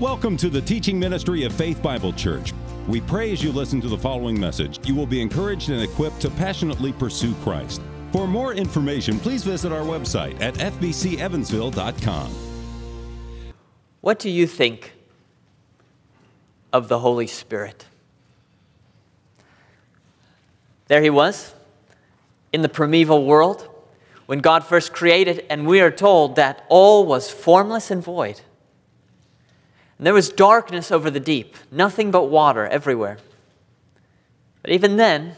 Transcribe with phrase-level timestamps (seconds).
[0.00, 2.54] Welcome to the teaching ministry of Faith Bible Church.
[2.88, 6.22] We pray as you listen to the following message, you will be encouraged and equipped
[6.22, 7.82] to passionately pursue Christ.
[8.10, 12.30] For more information, please visit our website at fbcevansville.com.
[14.00, 14.94] What do you think
[16.72, 17.84] of the Holy Spirit?
[20.88, 21.52] There he was
[22.54, 23.68] in the primeval world
[24.24, 28.40] when God first created, and we are told that all was formless and void.
[30.00, 33.18] And there was darkness over the deep, nothing but water everywhere.
[34.62, 35.36] But even then,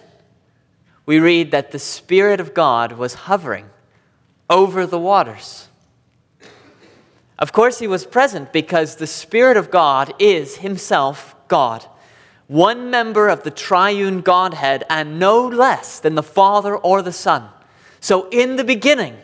[1.05, 3.71] we read that the Spirit of God was hovering
[4.49, 5.67] over the waters.
[7.41, 11.85] Of course, he was present because the Spirit of God is himself God,
[12.47, 17.49] one member of the triune Godhead, and no less than the Father or the Son.
[17.99, 19.17] So, in the beginning,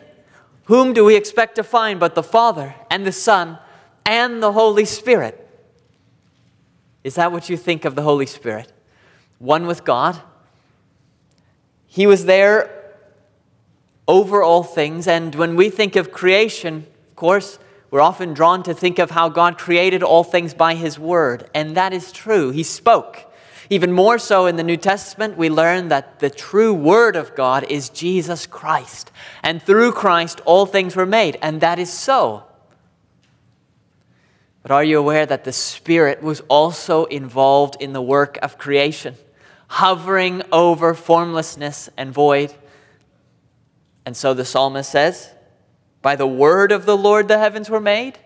[0.65, 3.57] whom do we expect to find but the Father and the Son
[4.05, 5.47] and the Holy Spirit.
[7.03, 8.71] Is that what you think of the Holy Spirit?
[9.39, 10.21] One with God?
[11.87, 12.75] He was there
[14.07, 17.59] over all things, and when we think of creation, of course,
[17.91, 21.75] we're often drawn to think of how God created all things by His Word, and
[21.77, 22.51] that is true.
[22.51, 23.25] He spoke.
[23.71, 27.65] Even more so in the New Testament, we learn that the true Word of God
[27.69, 29.11] is Jesus Christ.
[29.43, 32.45] And through Christ, all things were made, and that is so.
[34.61, 39.15] But are you aware that the Spirit was also involved in the work of creation,
[39.67, 42.53] hovering over formlessness and void?
[44.05, 45.31] And so the psalmist says,
[46.01, 48.19] By the word of the Lord the heavens were made,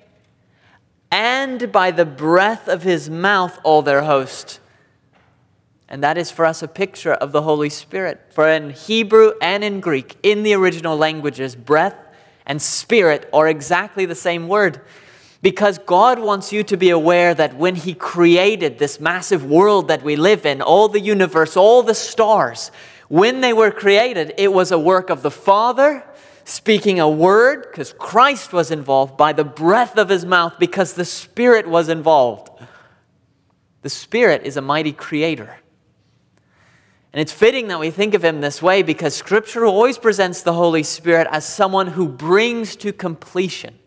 [1.12, 4.60] and by the breath of his mouth all their host.
[5.88, 8.20] And that is for us a picture of the Holy Spirit.
[8.32, 11.96] For in Hebrew and in Greek, in the original languages, breath
[12.48, 14.82] and spirit are exactly the same word.
[15.44, 20.02] Because God wants you to be aware that when He created this massive world that
[20.02, 22.72] we live in, all the universe, all the stars,
[23.10, 26.06] when they were created, it was a work of the Father
[26.46, 31.06] speaking a word, because Christ was involved, by the breath of His mouth, because the
[31.06, 32.50] Spirit was involved.
[33.82, 35.58] The Spirit is a mighty creator.
[37.12, 40.54] And it's fitting that we think of him this way because Scripture always presents the
[40.54, 43.78] Holy Spirit as someone who brings to completion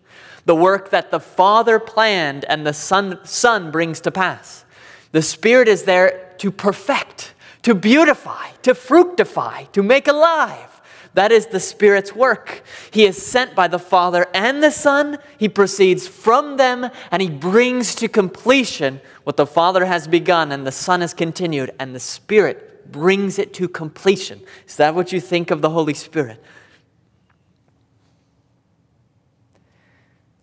[0.46, 4.64] the work that the Father planned and the Son, Son brings to pass.
[5.12, 10.80] The Spirit is there to perfect, to beautify, to fructify, to make alive.
[11.14, 12.62] That is the Spirit's work.
[12.90, 15.18] He is sent by the Father and the Son.
[15.38, 20.66] He proceeds from them and he brings to completion what the Father has begun and
[20.66, 24.42] the Son has continued, and the Spirit brings it to completion.
[24.68, 26.40] Is that what you think of the Holy Spirit?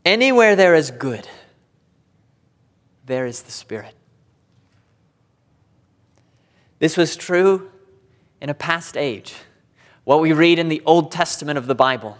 [0.05, 1.27] Anywhere there is good,
[3.05, 3.95] there is the Spirit.
[6.79, 7.71] This was true
[8.41, 9.35] in a past age,
[10.03, 12.17] what we read in the Old Testament of the Bible.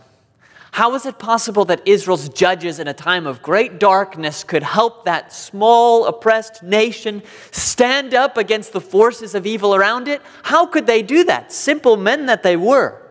[0.71, 5.05] How is it possible that Israel's judges in a time of great darkness could help
[5.05, 7.21] that small, oppressed nation
[7.51, 10.21] stand up against the forces of evil around it?
[10.41, 11.51] How could they do that?
[11.51, 13.01] Simple men that they were.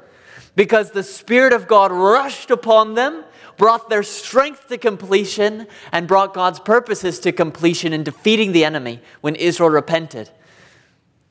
[0.56, 3.24] Because the Spirit of God rushed upon them
[3.56, 9.00] brought their strength to completion and brought God's purposes to completion in defeating the enemy
[9.20, 10.30] when Israel repented.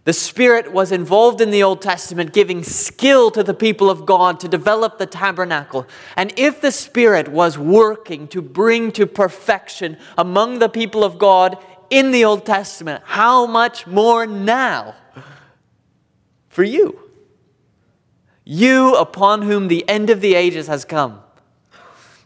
[0.03, 4.39] The Spirit was involved in the Old Testament, giving skill to the people of God
[4.39, 5.87] to develop the tabernacle.
[6.17, 11.63] And if the Spirit was working to bring to perfection among the people of God
[11.91, 14.95] in the Old Testament, how much more now
[16.49, 16.99] for you?
[18.43, 21.21] You upon whom the end of the ages has come.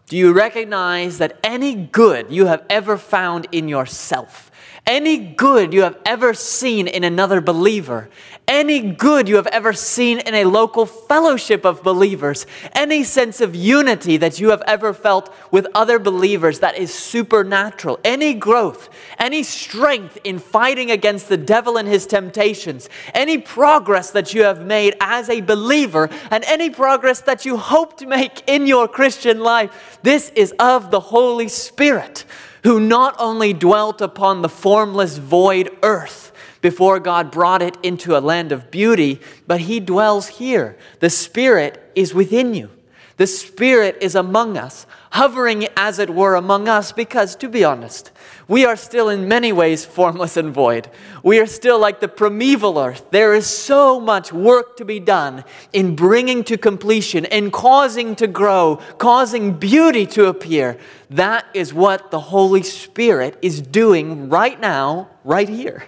[0.07, 4.51] Do you recognize that any good you have ever found in yourself,
[4.88, 8.09] any good you have ever seen in another believer,
[8.47, 13.56] any good you have ever seen in a local fellowship of believers, any sense of
[13.56, 19.42] unity that you have ever felt with other believers that is supernatural, any growth, any
[19.42, 24.95] strength in fighting against the devil and his temptations, any progress that you have made
[25.01, 29.98] as a believer, and any progress that you hope to make in your Christian life,
[30.04, 32.25] this is of the Holy Spirit,
[32.65, 38.19] who not only dwelt upon the formless void earth, before God brought it into a
[38.19, 40.75] land of beauty, but He dwells here.
[41.00, 42.71] The Spirit is within you.
[43.17, 48.12] The Spirit is among us, hovering as it were among us, because to be honest,
[48.45, 50.89] we are still in many ways formless and void.
[51.23, 53.09] We are still like the primeval earth.
[53.12, 58.27] There is so much work to be done in bringing to completion, in causing to
[58.27, 60.77] grow, causing beauty to appear.
[61.09, 65.85] That is what the Holy Spirit is doing right now, right here.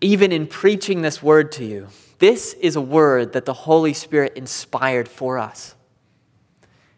[0.00, 1.86] Even in preaching this word to you,
[2.24, 5.74] this is a word that the Holy Spirit inspired for us.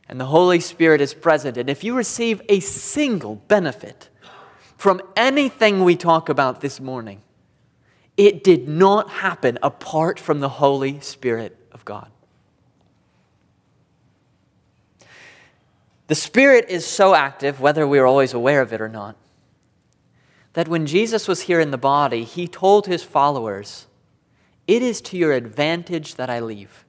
[0.08, 1.56] And the Holy Spirit is present.
[1.56, 4.08] And if you receive a single benefit
[4.76, 7.22] from anything we talk about this morning,
[8.16, 12.08] it did not happen apart from the Holy Spirit of God.
[16.06, 19.16] The Spirit is so active, whether we're always aware of it or not,
[20.52, 23.88] that when Jesus was here in the body, he told his followers,
[24.66, 26.84] it is to your advantage that I leave.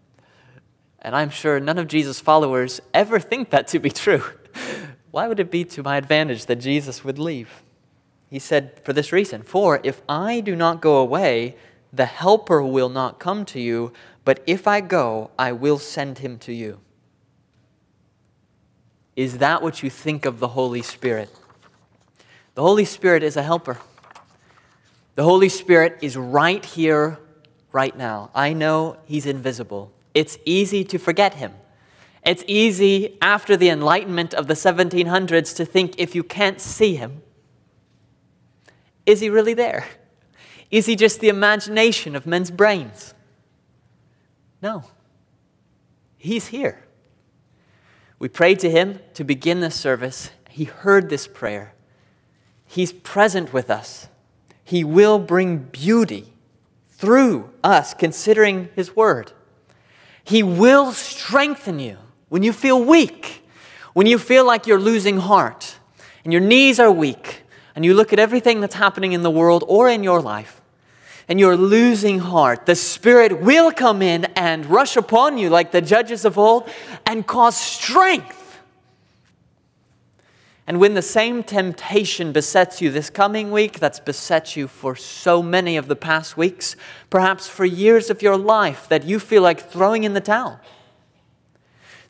[1.00, 4.24] And I'm sure none of Jesus' followers ever think that to be true.
[5.12, 7.64] Why would it be to my advantage that Jesus would leave?
[8.30, 11.56] He said, For this reason For if I do not go away,
[11.94, 13.94] the Helper will not come to you,
[14.26, 16.80] but if I go, I will send him to you.
[19.16, 21.34] Is that what you think of the Holy Spirit?
[22.56, 23.80] The Holy Spirit is a helper.
[25.16, 27.18] The Holy Spirit is right here
[27.72, 28.30] right now.
[28.34, 29.92] I know he's invisible.
[30.14, 31.54] It's easy to forget him.
[32.26, 37.22] It's easy after the Enlightenment of the 1700s to think if you can't see him,
[39.06, 39.86] is he really there?
[40.70, 43.14] Is he just the imagination of men's brains?
[44.62, 44.84] No.
[46.18, 46.84] He's here.
[48.20, 50.32] We prayed to him to begin this service.
[50.50, 51.74] He heard this prayer.
[52.66, 54.10] He's present with us.
[54.64, 56.34] He will bring beauty
[56.98, 59.32] through us considering His Word.
[60.24, 61.98] He will strengthen you
[62.30, 63.48] when you feel weak,
[63.94, 65.78] when you feel like you're losing heart,
[66.24, 67.44] and your knees are weak,
[67.76, 70.60] and you look at everything that's happening in the world or in your life,
[71.30, 72.66] and you're losing heart.
[72.66, 76.70] The Spirit will come in and rush upon you like the judges of old
[77.06, 78.37] and cause strength
[80.68, 85.42] and when the same temptation besets you this coming week, that's beset you for so
[85.42, 86.76] many of the past weeks,
[87.10, 90.60] perhaps for years of your life, that you feel like throwing in the towel,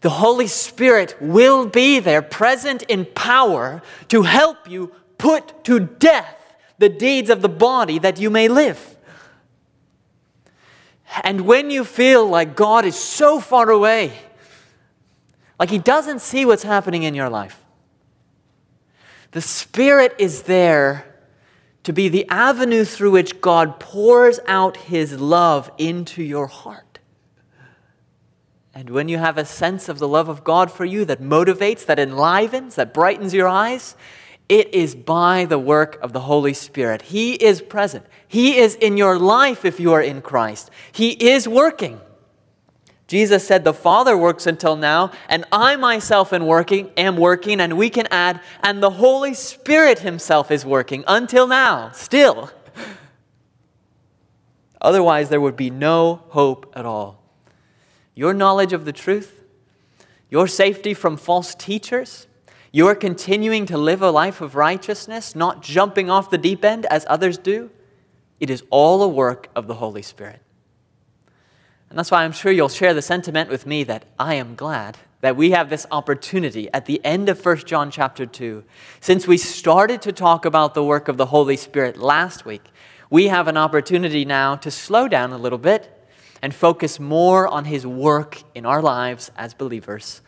[0.02, 6.36] the Holy Spirit will be there, present in power, to help you put to death
[6.80, 8.96] the deeds of the body that you may live.
[11.24, 14.14] And when you feel like God is so far away,
[15.60, 17.64] like He doesn't see what's happening in your life,
[19.38, 21.06] the Spirit is there
[21.84, 26.98] to be the avenue through which God pours out His love into your heart.
[28.74, 31.86] And when you have a sense of the love of God for you that motivates,
[31.86, 33.96] that enlivens, that brightens your eyes,
[34.50, 37.04] it is by the work of the Holy Spirit.
[37.04, 38.08] He is present.
[38.28, 40.72] He is in your life if you are in Christ.
[40.92, 42.02] He is working.
[43.08, 47.78] Jesus said, The Father works until now, and I myself am working, am working, and
[47.78, 52.52] we can add, and the Holy Spirit Himself is working until now, still.
[54.82, 57.24] Otherwise, there would be no hope at all.
[58.14, 59.42] Your knowledge of the truth,
[60.30, 62.28] your safety from false teachers,
[62.72, 67.06] your continuing to live a life of righteousness, not jumping off the deep end as
[67.10, 67.72] others do,
[68.40, 70.42] it is all a work of the Holy Spirit.
[71.90, 74.98] And that's why I'm sure you'll share the sentiment with me that I am glad
[75.22, 78.64] that we have this opportunity at the end of 1 John chapter 2.
[79.00, 82.64] Since we started to talk about the work of the Holy Spirit last week,
[83.10, 85.94] we have an opportunity now to slow down a little bit
[86.42, 90.22] and focus more on his work in our lives as believers.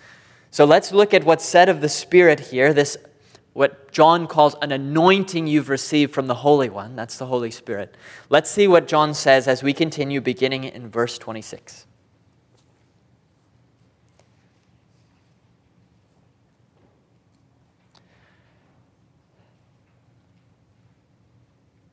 [0.50, 2.98] So let's look at what's said of the Spirit here, this
[3.60, 6.96] what John calls an anointing you've received from the Holy One.
[6.96, 7.94] That's the Holy Spirit.
[8.30, 11.86] Let's see what John says as we continue, beginning in verse 26.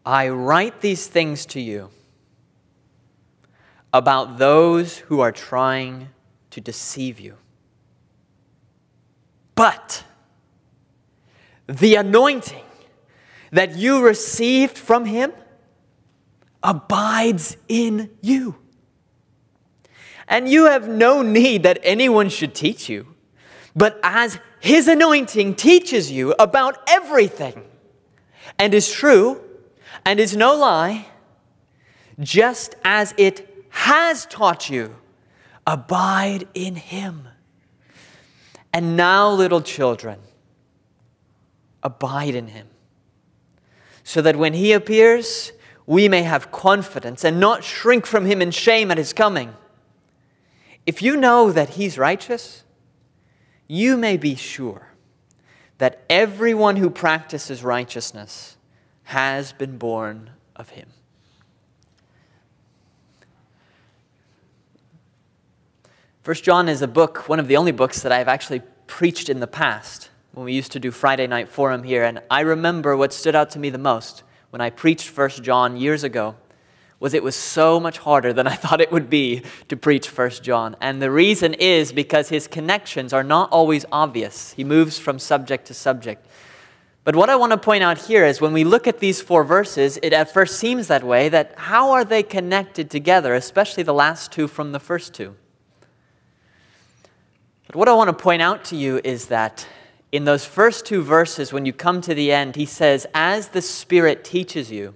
[0.04, 1.90] I write these things to you
[3.92, 6.10] about those who are trying
[6.50, 7.34] to deceive you.
[9.56, 10.04] But
[11.66, 12.64] the anointing
[13.50, 15.32] that you received from him
[16.62, 18.56] abides in you.
[20.28, 23.06] And you have no need that anyone should teach you,
[23.74, 27.62] but as his anointing teaches you about everything
[28.58, 29.40] and is true
[30.04, 31.06] and is no lie,
[32.18, 34.96] just as it has taught you,
[35.66, 37.28] Abide in him.
[38.72, 40.20] And now, little children,
[41.82, 42.68] abide in him,
[44.02, 45.52] so that when he appears,
[45.86, 49.54] we may have confidence and not shrink from him in shame at his coming.
[50.84, 52.64] If you know that he's righteous,
[53.68, 54.88] you may be sure
[55.78, 58.56] that everyone who practices righteousness
[59.04, 60.88] has been born of him.
[66.22, 69.38] First John is a book, one of the only books that I've actually preached in
[69.38, 72.04] the past when we used to do Friday night forum here.
[72.04, 75.78] And I remember what stood out to me the most when I preached First John
[75.78, 76.36] years ago
[77.00, 80.42] was it was so much harder than I thought it would be to preach First
[80.42, 80.76] John.
[80.78, 84.52] And the reason is because his connections are not always obvious.
[84.52, 86.26] He moves from subject to subject.
[87.02, 89.42] But what I want to point out here is when we look at these four
[89.42, 93.94] verses, it at first seems that way that how are they connected together, especially the
[93.94, 95.34] last two from the first two?
[97.68, 99.66] But what I want to point out to you is that
[100.16, 103.62] in those first two verses, when you come to the end, he says, As the
[103.62, 104.94] Spirit teaches you,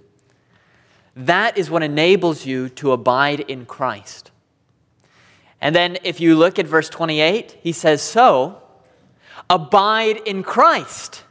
[1.15, 4.31] that is what enables you to abide in Christ.
[5.61, 8.61] And then if you look at verse 28, he says, So,
[9.49, 11.23] abide in Christ.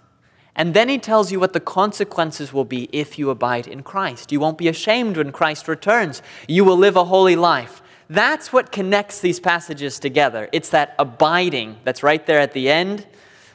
[0.54, 4.30] And then he tells you what the consequences will be if you abide in Christ.
[4.30, 6.22] You won't be ashamed when Christ returns.
[6.46, 7.82] You will live a holy life.
[8.10, 10.48] That's what connects these passages together.
[10.52, 13.06] It's that abiding that's right there at the end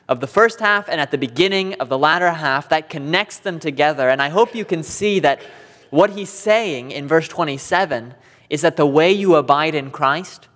[0.08, 3.60] of the first half and at the beginning of the latter half that connects them
[3.60, 4.10] together.
[4.10, 5.42] And I hope you can see that
[5.90, 8.14] what he's saying in verse 27
[8.50, 10.48] is that the way you abide in Christ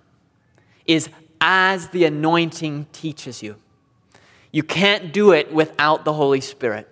[0.86, 1.08] is
[1.40, 3.56] as the anointing teaches you.
[4.52, 6.88] You can't do it without the Holy Spirit.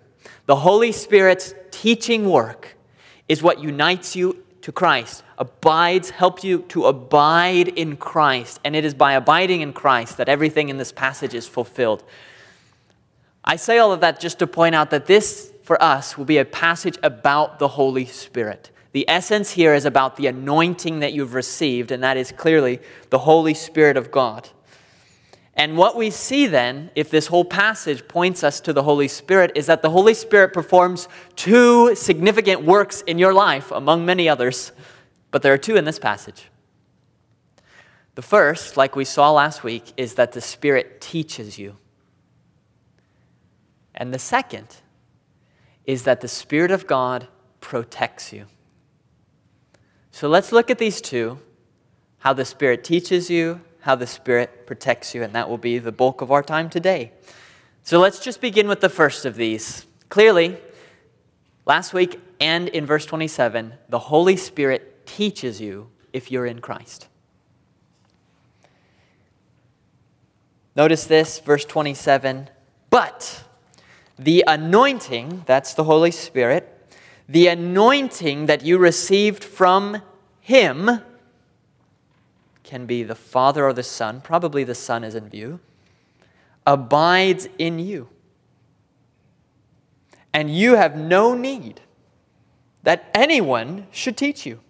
[0.47, 2.77] The Holy Spirit's teaching work
[3.29, 8.61] is what unites you to Christ, abides, helps you to abide in Christ.
[8.65, 12.05] And it is by abiding in Christ that everything in this passage is fulfilled.
[13.49, 16.37] I say all of that just to point out that this, for us, will be
[16.37, 18.71] a passage about the Holy Spirit.
[18.93, 22.78] The essence here is about the anointing that you've received, and that is clearly
[23.09, 24.50] the Holy Spirit of God.
[25.55, 29.52] And what we see then, if this whole passage points us to the Holy Spirit,
[29.55, 34.73] is that the Holy Spirit performs two significant works in your life, among many others,
[35.31, 36.50] but there are two in this passage.
[38.14, 41.78] The first, like we saw last week, is that the Spirit teaches you.
[43.99, 44.76] And the second
[45.85, 47.26] is that the Spirit of God
[47.61, 48.47] protects you.
[50.12, 51.38] So let's look at these two
[52.21, 55.93] how the Spirit teaches you how the Spirit protects you, and that will be the
[55.93, 57.12] bulk of our time today.
[57.83, 59.87] So let's just begin with the first of these.
[60.09, 60.59] Clearly,
[61.64, 67.09] last week and in verse 27, the Holy Spirit teaches you if you're in Christ.
[70.76, 72.50] Notice this, verse 27.
[72.90, 73.45] But
[74.18, 76.75] the anointing, that's the Holy Spirit,
[77.28, 80.02] the anointing that you received from
[80.40, 81.00] Him,
[82.64, 85.60] can be the Father or the Son, probably the Son is in view,
[86.66, 88.08] abides in you.
[90.34, 91.80] And you have no need
[92.82, 94.60] that anyone should teach you.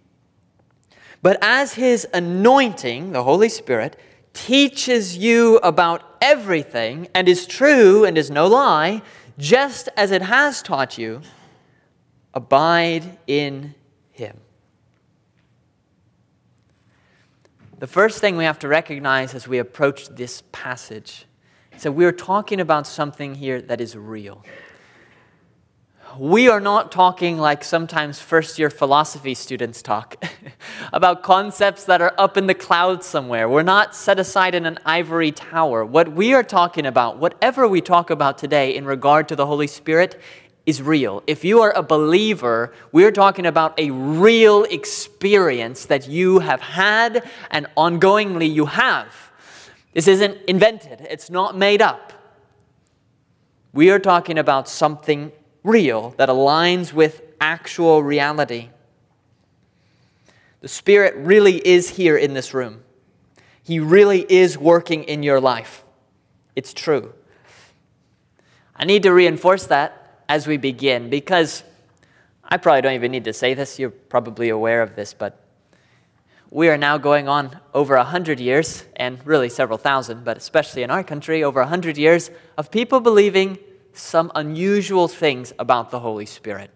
[1.21, 3.99] But as His anointing, the Holy Spirit,
[4.33, 9.01] teaches you about everything and is true and is no lie,
[9.39, 11.21] just as it has taught you,
[12.33, 13.73] abide in
[14.11, 14.37] Him.
[17.79, 21.25] The first thing we have to recognize as we approach this passage
[21.73, 24.43] is that we're talking about something here that is real.
[26.19, 30.21] We are not talking like sometimes first year philosophy students talk
[30.91, 33.47] about concepts that are up in the clouds somewhere.
[33.47, 35.85] We're not set aside in an ivory tower.
[35.85, 39.65] What we are talking about, whatever we talk about today in regard to the Holy
[39.65, 40.19] Spirit,
[40.65, 41.23] is real.
[41.25, 47.29] If you are a believer, we're talking about a real experience that you have had
[47.49, 49.31] and ongoingly you have.
[49.93, 52.11] This isn't invented, it's not made up.
[53.71, 55.31] We are talking about something
[55.63, 58.69] real that aligns with actual reality.
[60.61, 62.83] The Spirit really is here in this room.
[63.63, 65.83] He really is working in your life.
[66.55, 67.13] It's true.
[68.75, 71.63] I need to reinforce that as we begin because
[72.43, 75.45] I probably don't even need to say this, you're probably aware of this, but
[76.51, 80.81] we are now going on over a hundred years, and really several thousand, but especially
[80.81, 83.59] in our country, over a hundred years of people believing
[83.93, 86.71] some unusual things about the Holy Spirit.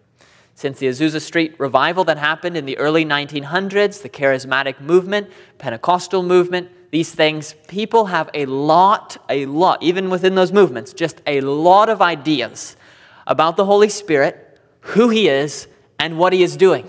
[0.55, 6.21] Since the Azusa Street revival that happened in the early 1900s, the charismatic movement, Pentecostal
[6.23, 11.41] movement, these things, people have a lot, a lot, even within those movements, just a
[11.41, 12.77] lot of ideas
[13.25, 15.67] about the Holy Spirit, who He is,
[15.97, 16.87] and what He is doing.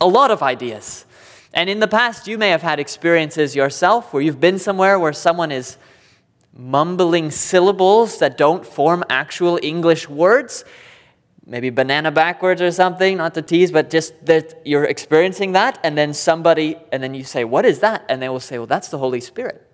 [0.00, 1.04] A lot of ideas.
[1.52, 5.12] And in the past, you may have had experiences yourself where you've been somewhere where
[5.12, 5.76] someone is
[6.52, 10.64] mumbling syllables that don't form actual English words,
[11.46, 15.96] maybe banana backwards or something, not to tease, but just that you're experiencing that, and
[15.96, 18.04] then somebody, and then you say, What is that?
[18.08, 19.66] And they will say, Well, that's the Holy Spirit.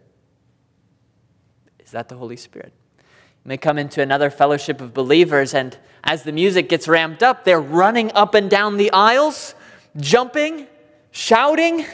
[1.79, 2.73] Is that the Holy Spirit?
[2.99, 7.45] You may come into another fellowship of believers, and as the music gets ramped up,
[7.45, 9.55] they're running up and down the aisles,
[9.97, 10.67] jumping,
[11.11, 11.87] shouting.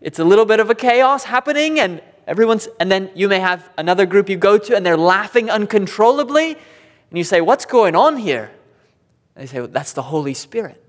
[0.00, 3.68] It's a little bit of a chaos happening, and everyone's, and then you may have
[3.76, 8.16] another group you go to, and they're laughing uncontrollably, and you say, What's going on
[8.16, 8.52] here?
[9.34, 10.82] They say, well, That's the Holy Spirit.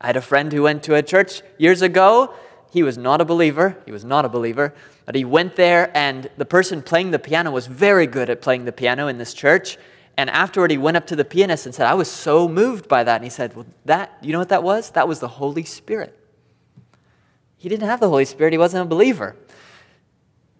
[0.00, 2.34] I had a friend who went to a church years ago.
[2.70, 3.78] He was not a believer.
[3.86, 4.74] He was not a believer.
[5.06, 8.66] But he went there, and the person playing the piano was very good at playing
[8.66, 9.78] the piano in this church.
[10.18, 13.02] And afterward, he went up to the pianist and said, I was so moved by
[13.02, 13.16] that.
[13.16, 14.90] And he said, Well, that, you know what that was?
[14.90, 16.18] That was the Holy Spirit.
[17.56, 19.36] He didn't have the Holy Spirit, he wasn't a believer.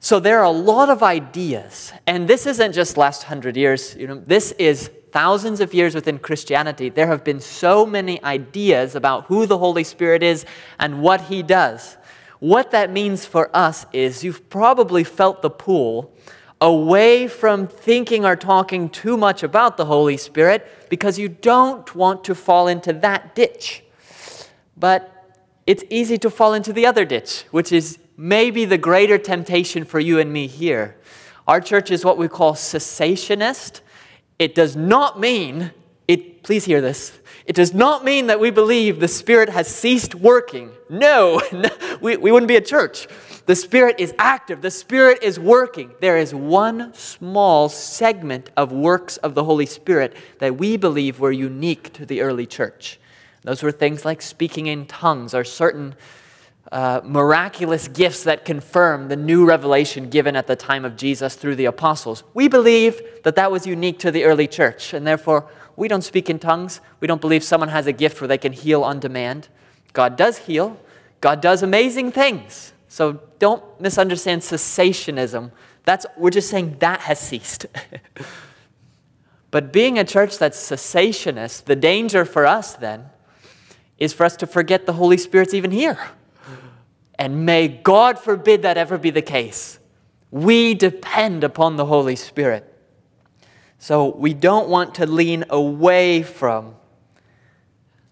[0.04, 1.92] So there are a lot of ideas.
[2.09, 3.94] And this isn't just last hundred years.
[3.94, 8.97] You know, this is thousands of years within Christianity, there have been so many ideas
[8.97, 10.44] about who the Holy Spirit is
[10.80, 11.97] and what He does.
[12.40, 16.12] What that means for us is you've probably felt the pull
[16.61, 22.25] away from thinking or talking too much about the Holy Spirit because you don't want
[22.25, 23.85] to fall into that ditch.
[24.76, 29.85] But it's easy to fall into the other ditch, which is maybe the greater temptation
[29.85, 30.97] for you and me here.
[31.47, 33.81] Our church is what we call cessationist.
[34.38, 35.73] It does not mean,
[36.07, 40.14] it, please hear this, it does not mean that we believe the Spirit has ceased
[40.14, 40.71] working.
[40.88, 41.69] No, no
[42.00, 43.09] we, we wouldn't be a church.
[43.47, 45.92] The Spirit is active, the Spirit is working.
[46.00, 51.33] There is one small segment of works of the Holy Spirit that we believe were
[51.33, 53.00] unique to the early church.
[53.42, 55.97] Those were things like speaking in tongues or certain
[56.71, 61.57] uh, miraculous gifts that confirm the new revelation given at the time of Jesus through
[61.57, 62.23] the apostles.
[62.35, 66.31] We believe that that was unique to the early church, and therefore we don't speak
[66.31, 66.80] in tongues.
[67.00, 69.49] We don't believe someone has a gift where they can heal on demand.
[69.93, 70.78] God does heal,
[71.21, 72.73] God does amazing things.
[72.89, 75.50] So don't misunderstand cessationism.
[75.84, 77.67] That's, we're just saying that has ceased.
[79.50, 83.06] but being a church that's cessationist, the danger for us then
[83.99, 85.99] is for us to forget the Holy Spirit's even here.
[87.23, 89.78] And may God forbid that ever be the case.
[90.32, 92.69] We depend upon the Holy Spirit.
[93.78, 96.75] So we don't want to lean away from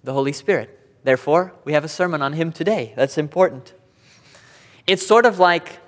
[0.04, 0.78] the Holy Spirit.
[1.02, 2.92] Therefore, we have a sermon on Him today.
[2.94, 3.74] That's important.
[4.86, 5.80] It's sort of like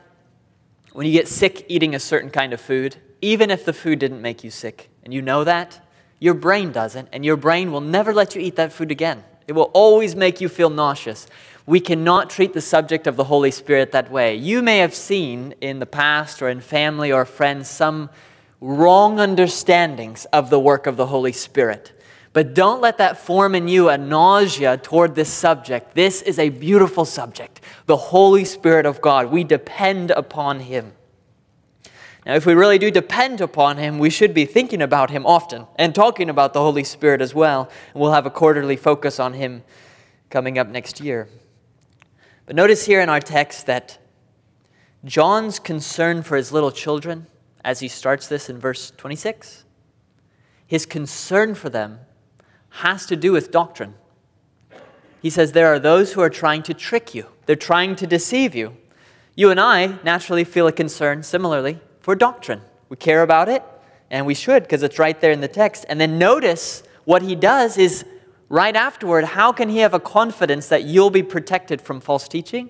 [0.93, 4.21] when you get sick eating a certain kind of food, even if the food didn't
[4.21, 5.81] make you sick, and you know that,
[6.19, 9.23] your brain doesn't, and your brain will never let you eat that food again.
[9.47, 11.29] It will always make you feel nauseous
[11.67, 14.35] we cannot treat the subject of the Holy Spirit that way.
[14.35, 18.11] You may have seen in the past or in family or friends some
[18.61, 21.93] wrong understandings of the work of the Holy Spirit.
[22.33, 25.95] But don't let that form in you a nausea toward this subject.
[25.95, 27.61] This is a beautiful subject.
[27.87, 29.31] The Holy Spirit of God.
[29.31, 30.93] We depend upon Him.
[32.25, 35.67] Now, if we really do depend upon Him, we should be thinking about Him often
[35.77, 37.69] and talking about the Holy Spirit as well.
[37.93, 39.63] And we'll have a quarterly focus on Him
[40.31, 41.29] coming up next year.
[42.47, 43.99] But notice here in our text that
[45.05, 47.27] John's concern for his little children,
[47.65, 49.65] as he starts this in verse 26,
[50.67, 52.01] his concern for them
[52.71, 53.95] has to do with doctrine.
[55.21, 58.55] He says there are those who are trying to trick you, they're trying to deceive
[58.55, 58.77] you.
[59.35, 62.61] You and I naturally feel a concern similarly for doctrine.
[62.89, 63.63] We care about it,
[64.11, 65.87] and we should because it's right there in the text.
[65.89, 68.05] And then notice what he does is
[68.53, 72.69] right afterward, how can he have a confidence that you'll be protected from false teaching?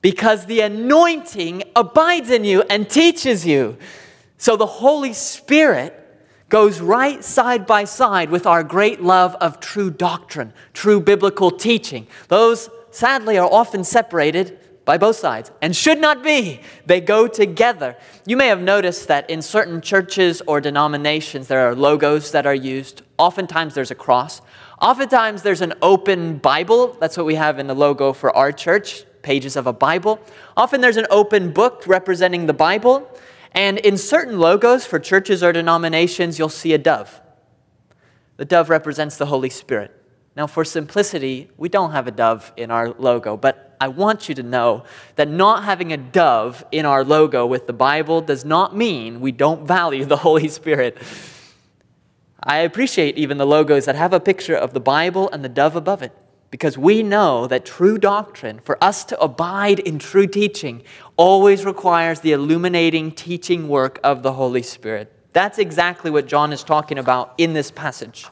[0.00, 3.76] Because the anointing abides in you and teaches you.
[4.38, 5.94] So the Holy Spirit
[6.48, 12.06] goes right side by side with our great love of true doctrine, true biblical teaching.
[12.28, 16.60] Those, sadly, are often separated by both sides and should not be.
[16.86, 17.96] They go together.
[18.26, 22.54] You may have noticed that in certain churches or denominations, there are logos that are
[22.54, 23.02] used.
[23.18, 24.40] Oftentimes, there's a cross.
[24.80, 26.96] Oftentimes, there's an open Bible.
[27.00, 30.18] That's what we have in the logo for our church pages of a Bible.
[30.56, 33.08] Often, there's an open book representing the Bible.
[33.52, 37.20] And in certain logos for churches or denominations, you'll see a dove.
[38.38, 39.94] The dove represents the Holy Spirit.
[40.36, 44.34] Now, for simplicity, we don't have a dove in our logo, but I want you
[44.34, 44.84] to know
[45.16, 49.32] that not having a dove in our logo with the Bible does not mean we
[49.32, 50.98] don't value the Holy Spirit.
[52.42, 55.76] I appreciate even the logos that have a picture of the Bible and the dove
[55.76, 56.12] above it
[56.50, 60.82] because we know that true doctrine, for us to abide in true teaching,
[61.16, 65.12] always requires the illuminating teaching work of the Holy Spirit.
[65.32, 68.26] That's exactly what John is talking about in this passage.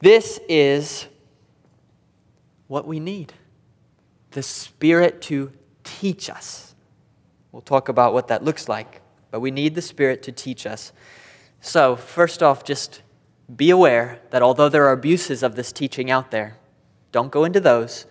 [0.00, 1.08] This is
[2.68, 3.32] what we need
[4.32, 5.50] the Spirit to
[5.84, 6.74] teach us.
[7.50, 9.00] We'll talk about what that looks like,
[9.30, 10.92] but we need the Spirit to teach us.
[11.60, 13.02] So, first off, just
[13.54, 16.58] be aware that although there are abuses of this teaching out there,
[17.10, 18.06] don't go into those,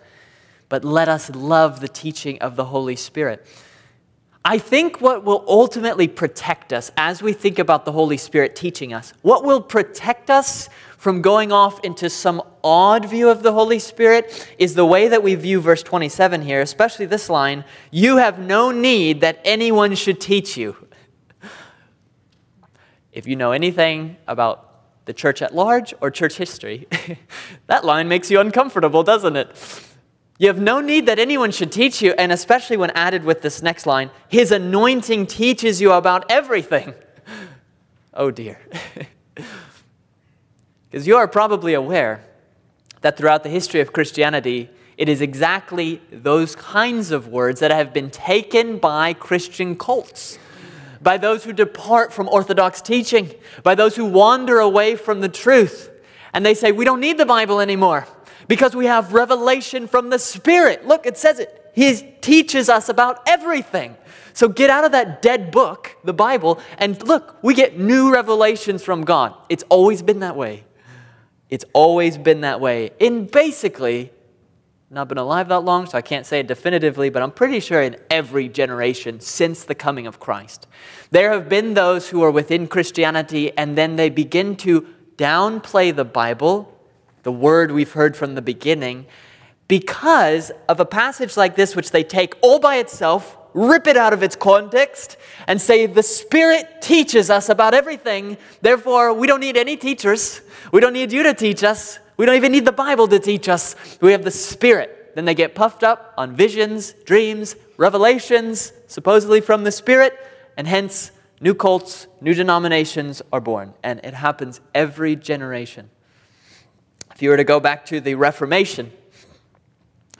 [0.68, 3.46] but let us love the teaching of the Holy Spirit.
[4.44, 8.92] I think what will ultimately protect us as we think about the Holy Spirit teaching
[8.92, 10.68] us, what will protect us
[10.98, 15.22] from going off into some odd view of the Holy Spirit is the way that
[15.22, 20.20] we view verse 27 here, especially this line You have no need that anyone should
[20.20, 20.76] teach you.
[23.12, 26.86] If you know anything about the church at large or church history,
[27.68, 29.84] that line makes you uncomfortable, doesn't it?
[30.38, 33.62] You have no need that anyone should teach you, and especially when added with this
[33.62, 36.94] next line, His anointing teaches you about everything.
[38.14, 38.58] Oh dear.
[40.90, 42.24] Because you are probably aware
[43.00, 47.92] that throughout the history of Christianity, it is exactly those kinds of words that have
[47.92, 50.38] been taken by Christian cults,
[51.00, 55.90] by those who depart from Orthodox teaching, by those who wander away from the truth.
[56.32, 58.06] And they say, We don't need the Bible anymore
[58.48, 60.86] because we have revelation from the Spirit.
[60.86, 61.70] Look, it says it.
[61.74, 63.96] He teaches us about everything.
[64.32, 68.82] So get out of that dead book, the Bible, and look, we get new revelations
[68.82, 69.34] from God.
[69.48, 70.64] It's always been that way.
[71.50, 72.90] It's always been that way.
[72.98, 74.12] In basically,
[74.90, 77.82] not been alive that long, so I can't say it definitively, but I'm pretty sure
[77.82, 80.66] in every generation since the coming of Christ.
[81.10, 86.04] There have been those who are within Christianity and then they begin to downplay the
[86.04, 86.74] Bible,
[87.22, 89.06] the word we've heard from the beginning,
[89.68, 94.12] because of a passage like this, which they take all by itself, rip it out
[94.12, 99.56] of its context, and say, The Spirit teaches us about everything, therefore, we don't need
[99.56, 100.40] any teachers.
[100.72, 101.98] We don't need you to teach us.
[102.16, 103.74] We don't even need the Bible to teach us.
[104.00, 105.12] We have the Spirit.
[105.14, 110.18] Then they get puffed up on visions, dreams, revelations, supposedly from the Spirit,
[110.56, 113.74] and hence new cults, new denominations are born.
[113.82, 115.90] And it happens every generation.
[117.14, 118.92] If you were to go back to the Reformation,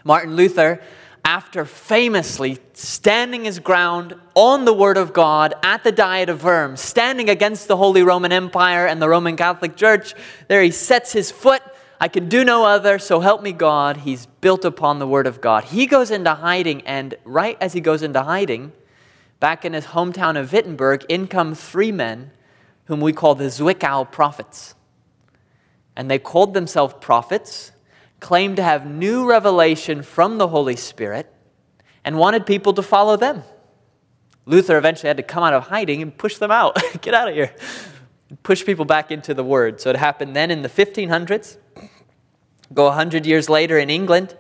[0.05, 0.81] Martin Luther
[1.29, 6.81] after famously standing his ground on the Word of God at the Diet of Worms,
[6.81, 10.15] standing against the Holy Roman Empire and the Roman Catholic Church,
[10.49, 11.61] there he sets his foot.
[12.01, 13.99] I can do no other, so help me God.
[13.99, 15.65] He's built upon the Word of God.
[15.65, 18.73] He goes into hiding, and right as he goes into hiding,
[19.39, 22.31] back in his hometown of Wittenberg, in come three men
[22.87, 24.75] whom we call the Zwickau prophets.
[25.95, 27.73] And they called themselves prophets
[28.21, 31.33] claimed to have new revelation from the Holy Spirit
[32.05, 33.43] and wanted people to follow them.
[34.47, 36.79] Luther eventually had to come out of hiding and push them out.
[37.03, 37.55] Get out of here.
[38.43, 39.81] Push people back into the Word.
[39.81, 41.59] So it happened then in the 1500s.
[42.73, 44.37] Go 100 years later in England,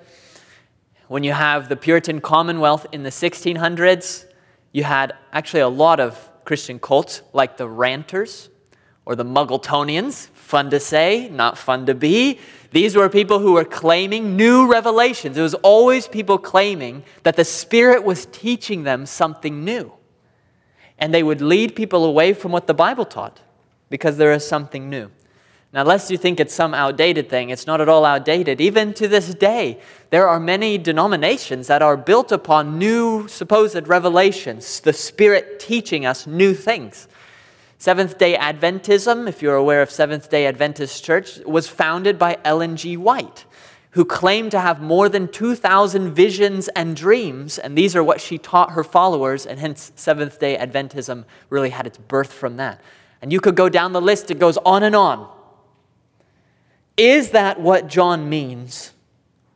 [1.09, 4.27] when you have the Puritan Commonwealth in the 1600s,
[4.73, 8.51] you had actually a lot of Christian cults like the Ranters
[9.07, 10.29] or the Muggletonians.
[10.49, 12.39] Fun to say, not fun to be.
[12.71, 15.37] These were people who were claiming new revelations.
[15.37, 19.93] It was always people claiming that the Spirit was teaching them something new.
[20.99, 23.43] And they would lead people away from what the Bible taught
[23.91, 25.11] because there is something new.
[25.75, 28.59] Now, lest you think it's some outdated thing, it's not at all outdated.
[28.59, 34.81] Even to this day, there are many denominations that are built upon new supposed revelations,
[34.81, 37.07] the Spirit teaching us new things.
[37.81, 42.77] Seventh day Adventism, if you're aware of Seventh day Adventist Church, was founded by Ellen
[42.77, 42.97] G.
[42.97, 43.45] White,
[43.93, 48.37] who claimed to have more than 2,000 visions and dreams, and these are what she
[48.37, 52.81] taught her followers, and hence Seventh day Adventism really had its birth from that.
[53.23, 55.31] And you could go down the list, it goes on and on.
[56.97, 58.93] Is that what John means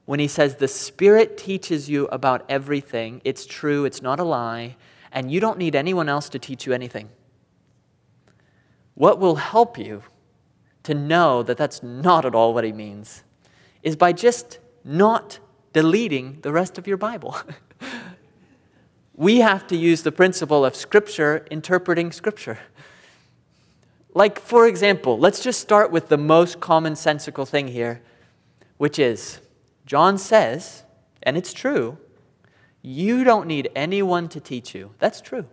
[0.05, 3.21] when he says the Spirit teaches you about everything?
[3.25, 4.77] It's true, it's not a lie,
[5.11, 7.09] and you don't need anyone else to teach you anything.
[9.03, 10.05] What will help you
[10.85, 13.25] to know that that's not at all what he means
[13.83, 15.41] is by just not
[15.73, 17.35] deleting the rest of your Bible.
[19.17, 22.61] we have to use the principle of Scripture interpreting Scripture.
[24.15, 28.03] Like, for example, let's just start with the most commonsensical thing here,
[28.77, 29.41] which is
[29.85, 30.85] John says
[31.25, 31.99] and it's true,
[32.83, 34.93] you don't need anyone to teach you.
[35.01, 35.47] That's true.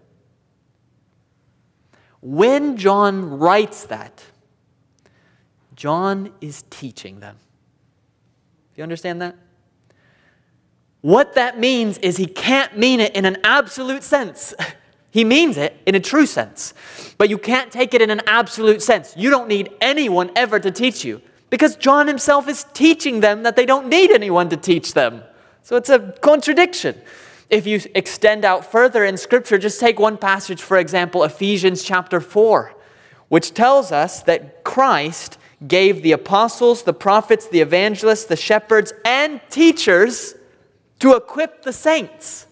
[2.21, 4.23] When John writes that,
[5.75, 7.37] John is teaching them.
[8.73, 9.35] Do you understand that?
[11.01, 14.53] What that means is he can't mean it in an absolute sense.
[15.11, 16.73] He means it in a true sense,
[17.17, 19.15] but you can't take it in an absolute sense.
[19.17, 23.55] You don't need anyone ever to teach you because John himself is teaching them that
[23.55, 25.23] they don't need anyone to teach them.
[25.63, 27.01] So it's a contradiction.
[27.49, 32.21] If you extend out further in Scripture, just take one passage, for example, Ephesians chapter
[32.21, 32.75] 4,
[33.27, 39.41] which tells us that Christ gave the apostles, the prophets, the evangelists, the shepherds, and
[39.49, 40.35] teachers
[40.99, 42.45] to equip the saints.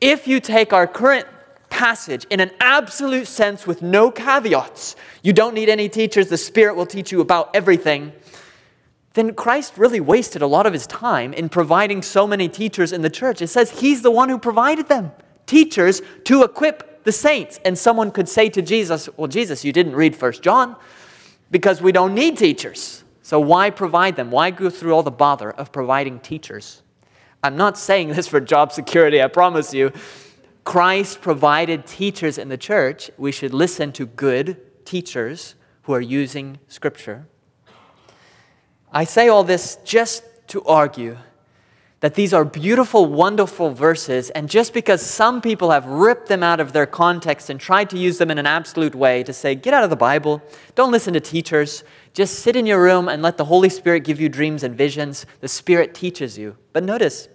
[0.00, 1.26] If you take our current
[1.68, 6.74] passage in an absolute sense with no caveats, you don't need any teachers, the Spirit
[6.74, 8.12] will teach you about everything,
[9.14, 13.02] then Christ really wasted a lot of his time in providing so many teachers in
[13.02, 13.42] the church.
[13.42, 15.10] It says he's the one who provided them,
[15.46, 17.58] teachers to equip the saints.
[17.64, 20.76] And someone could say to Jesus, Well, Jesus, you didn't read First John
[21.50, 23.02] because we don't need teachers.
[23.22, 24.30] So why provide them?
[24.30, 26.82] Why go through all the bother of providing teachers?
[27.42, 29.92] I'm not saying this for job security, I promise you.
[30.64, 33.10] Christ provided teachers in the church.
[33.16, 37.26] We should listen to good teachers who are using Scripture.
[38.92, 41.16] I say all this just to argue
[42.00, 46.58] that these are beautiful, wonderful verses, and just because some people have ripped them out
[46.58, 49.74] of their context and tried to use them in an absolute way to say, get
[49.74, 50.42] out of the Bible,
[50.74, 54.18] don't listen to teachers, just sit in your room and let the Holy Spirit give
[54.18, 55.26] you dreams and visions.
[55.40, 56.56] The Spirit teaches you.
[56.72, 57.28] But notice,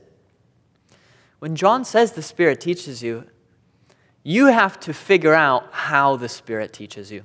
[1.40, 3.26] when John says the Spirit teaches you,
[4.24, 7.24] you have to figure out how the Spirit teaches you.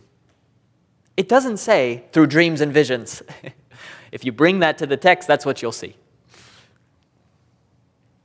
[1.17, 3.23] It doesn't say through dreams and visions.
[4.13, 5.97] if you bring that to the text, that's what you'll see.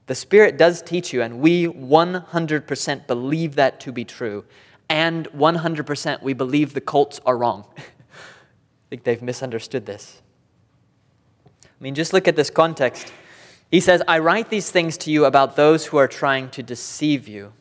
[0.08, 4.46] The Spirit does teach you, and we 100% believe that to be true.
[4.88, 7.66] And 100% we believe the cults are wrong.
[7.78, 7.82] I
[8.90, 10.22] think they've misunderstood this.
[11.46, 13.12] I mean, just look at this context.
[13.72, 17.28] He says, I write these things to you about those who are trying to deceive
[17.28, 17.54] you.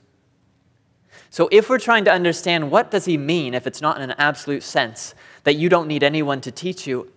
[1.30, 4.14] So if we're trying to understand what does he mean if it's not in an
[4.18, 7.10] absolute sense that you don't need anyone to teach you,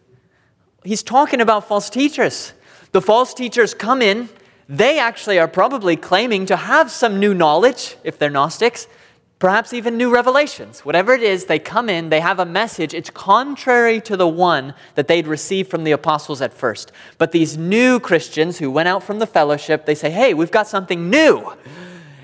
[0.84, 2.54] he's talking about false teachers.
[2.92, 4.30] The false teachers come in
[4.70, 8.88] they actually are probably claiming to have some new knowledge, if they're Gnostics,
[9.40, 10.82] perhaps even new revelations.
[10.82, 12.94] Whatever it is, they come in, they have a message.
[12.94, 16.92] It's contrary to the one that they'd received from the apostles at first.
[17.18, 20.68] But these new Christians who went out from the fellowship, they say, hey, we've got
[20.68, 21.54] something new.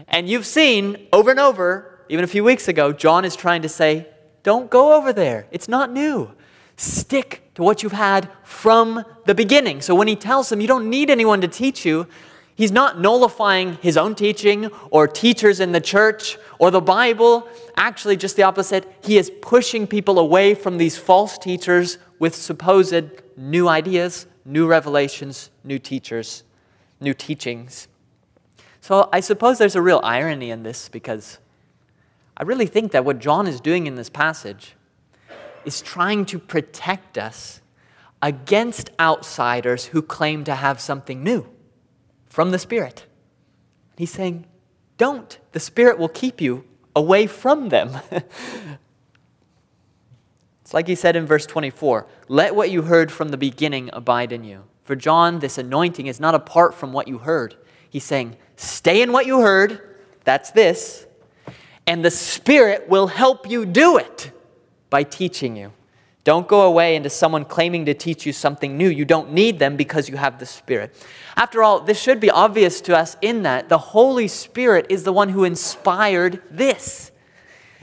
[0.10, 3.70] And you've seen over and over, even a few weeks ago, John is trying to
[3.70, 4.08] say,
[4.44, 5.48] don't go over there.
[5.52, 6.32] It's not new.
[6.76, 9.82] Stick to what you've had from the beginning.
[9.82, 12.08] So when he tells them, you don't need anyone to teach you,
[12.56, 17.48] He's not nullifying his own teaching or teachers in the church or the Bible.
[17.76, 18.86] Actually, just the opposite.
[19.04, 25.50] He is pushing people away from these false teachers with supposed new ideas, new revelations,
[25.64, 26.44] new teachers,
[27.00, 27.88] new teachings.
[28.82, 31.40] So I suppose there's a real irony in this because
[32.38, 34.76] I really think that what John is doing in this passage
[35.66, 37.62] is trying to protect us
[38.22, 41.46] against outsiders who claim to have something new
[42.26, 43.06] from the Spirit.
[43.98, 44.46] He's saying,
[44.98, 45.38] don't.
[45.52, 46.64] The Spirit will keep you
[46.96, 47.98] away from them.
[50.62, 54.32] it's like he said in verse 24 let what you heard from the beginning abide
[54.32, 54.64] in you.
[54.84, 57.56] For John, this anointing is not apart from what you heard.
[57.90, 59.82] He's saying, stay in what you heard.
[60.24, 61.06] That's this.
[61.86, 64.32] And the Spirit will help you do it
[64.94, 65.74] by teaching you.
[66.24, 68.88] Don't go away into someone claiming to teach you something new.
[68.88, 70.96] You don't need them because you have the Spirit.
[71.36, 75.12] After all, this should be obvious to us in that the Holy Spirit is the
[75.12, 77.12] one who inspired this.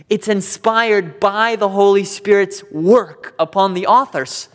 [0.09, 4.49] It's inspired by the Holy Spirit's work upon the authors.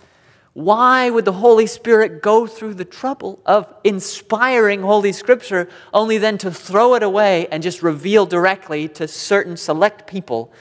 [0.54, 6.38] Why would the Holy Spirit go through the trouble of inspiring Holy Scripture only then
[6.38, 10.54] to throw it away and just reveal directly to certain select people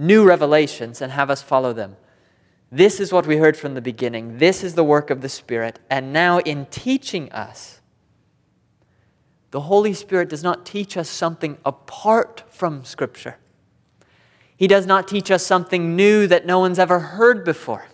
[0.00, 1.96] new revelations and have us follow them?
[2.72, 4.38] This is what we heard from the beginning.
[4.38, 5.78] This is the work of the Spirit.
[5.90, 7.80] And now, in teaching us,
[9.50, 13.38] the Holy Spirit does not teach us something apart from Scripture.
[14.56, 17.86] He does not teach us something new that no one's ever heard before.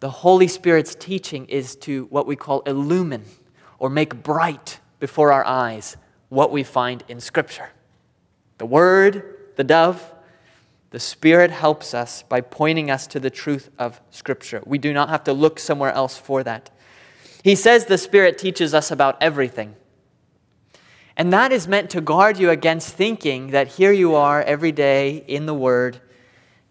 [0.00, 3.24] The Holy Spirit's teaching is to what we call illumine
[3.78, 5.96] or make bright before our eyes
[6.28, 7.70] what we find in Scripture.
[8.58, 10.13] The Word, the dove,
[10.94, 14.62] the Spirit helps us by pointing us to the truth of Scripture.
[14.64, 16.70] We do not have to look somewhere else for that.
[17.42, 19.74] He says the Spirit teaches us about everything.
[21.16, 25.24] And that is meant to guard you against thinking that here you are every day
[25.26, 26.00] in the Word,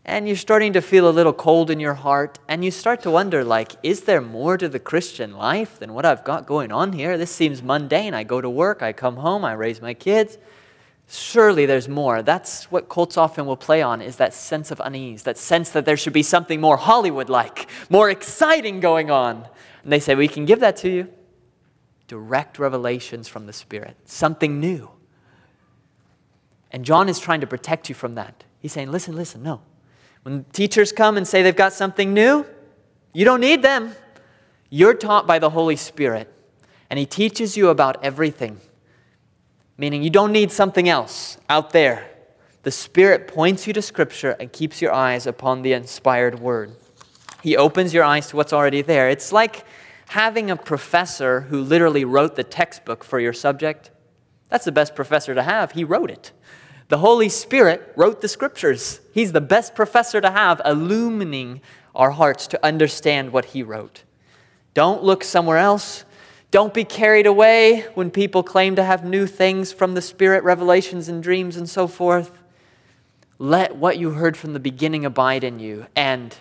[0.06, 3.12] and you're starting to feel a little cold in your heart, and you start to
[3.12, 6.94] wonder, like, is there more to the Christian life than what I've got going on
[6.94, 7.18] here?
[7.18, 8.14] This seems mundane.
[8.14, 10.38] I go to work, I come home, I raise my kids.
[11.16, 12.24] Surely there's more.
[12.24, 15.86] That's what cults often will play on is that sense of unease, that sense that
[15.86, 19.48] there should be something more Hollywood-like, more exciting going on.
[19.84, 21.08] And they say, we can give that to you.
[22.08, 24.90] Direct revelations from the Spirit, something new.
[26.72, 28.44] And John is trying to protect you from that.
[28.58, 29.62] He's saying, listen, listen, no.
[30.24, 32.44] When teachers come and say they've got something new,
[33.14, 33.96] you don't need them.
[34.72, 36.34] You're taught by the Holy Spirit,
[36.90, 38.60] and He teaches you about everything
[39.78, 42.10] meaning you don't need something else out there.
[42.64, 46.76] The Spirit points you to Scripture and keeps your eyes upon the inspired Word.
[47.42, 49.10] He opens your eyes to what's already there.
[49.10, 49.66] It's like
[50.08, 53.92] having a professor who literally wrote the textbook for your subject.
[54.50, 55.72] That's the best professor to have.
[55.74, 56.32] He wrote it.
[56.88, 59.02] The Holy Spirit wrote the Scriptures.
[59.12, 61.62] He's the best professor to have, illumining
[61.96, 64.04] our hearts to understand what He wrote.
[64.74, 66.06] Don't look somewhere else.
[66.54, 71.10] Don't be carried away when people claim to have new things from the Spirit, revelations
[71.10, 72.32] and dreams and so forth.
[73.40, 76.38] Let what you heard from the beginning abide in you, and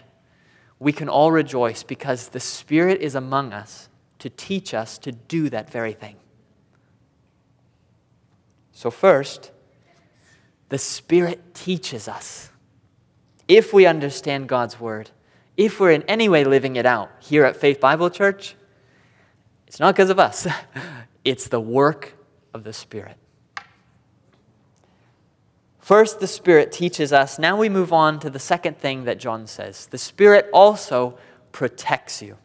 [0.79, 5.48] we can all rejoice because the Spirit is among us to teach us to do
[5.48, 6.16] that very thing.
[8.72, 9.51] So, first,
[10.68, 12.51] the Spirit teaches us.
[13.48, 15.11] If we understand God's Word,
[15.57, 18.57] if we're in any way living it out here at Faith Bible Church,
[19.73, 20.47] it's not because of us,
[21.25, 22.13] it's the work
[22.53, 23.17] of the Spirit.
[25.79, 27.39] First, the Spirit teaches us.
[27.39, 31.17] Now we move on to the second thing that John says the Spirit also
[31.53, 32.37] protects you.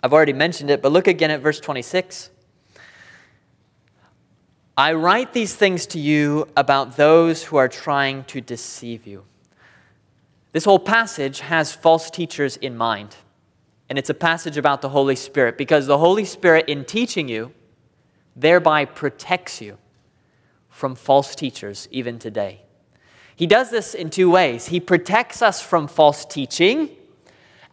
[0.00, 2.30] I've already mentioned it, but look again at verse 26.
[4.76, 9.24] I write these things to you about those who are trying to deceive you.
[10.52, 13.16] This whole passage has false teachers in mind.
[13.88, 17.52] And it's a passage about the Holy Spirit because the Holy Spirit, in teaching you,
[18.36, 19.78] thereby protects you
[20.68, 22.62] from false teachers even today.
[23.34, 24.66] He does this in two ways.
[24.66, 26.90] He protects us from false teaching,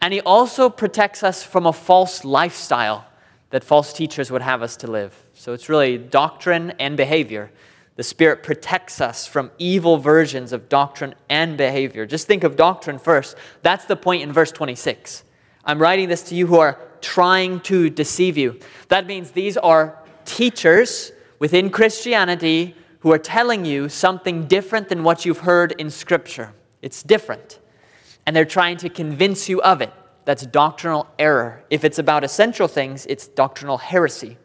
[0.00, 3.04] and he also protects us from a false lifestyle
[3.50, 5.24] that false teachers would have us to live.
[5.34, 7.50] So it's really doctrine and behavior.
[7.96, 12.06] The Spirit protects us from evil versions of doctrine and behavior.
[12.06, 13.36] Just think of doctrine first.
[13.62, 15.24] That's the point in verse 26.
[15.66, 18.60] I'm writing this to you who are trying to deceive you.
[18.88, 25.24] That means these are teachers within Christianity who are telling you something different than what
[25.24, 26.52] you've heard in Scripture.
[26.82, 27.58] It's different.
[28.24, 29.92] And they're trying to convince you of it.
[30.24, 31.64] That's doctrinal error.
[31.70, 34.38] If it's about essential things, it's doctrinal heresy.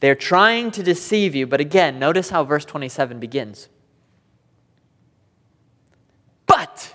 [0.00, 3.68] They're trying to deceive you, but again, notice how verse 27 begins.
[6.46, 6.94] But,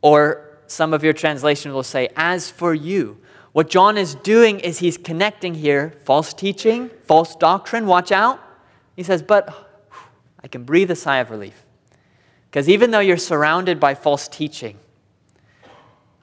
[0.00, 3.18] or some of your translations will say, as for you.
[3.52, 8.40] What John is doing is he's connecting here false teaching, false doctrine, watch out.
[8.94, 9.88] He says, but
[10.42, 11.64] I can breathe a sigh of relief.
[12.48, 14.78] Because even though you're surrounded by false teaching,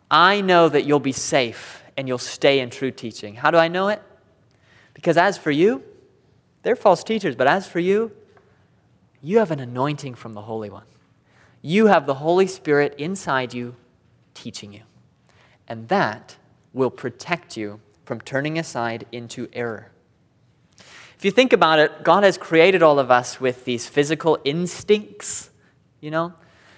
[0.09, 3.35] I know that you'll be safe and you'll stay in true teaching.
[3.35, 4.01] How do I know it?
[4.93, 5.83] Because as for you,
[6.63, 8.11] they're false teachers, but as for you,
[9.21, 10.85] you have an anointing from the Holy One.
[11.61, 13.75] You have the Holy Spirit inside you
[14.37, 14.83] teaching you.
[15.67, 16.35] And that
[16.73, 19.91] will protect you from turning aside into error.
[21.17, 25.49] If you think about it, God has created all of us with these physical instincts,
[25.99, 26.33] you know?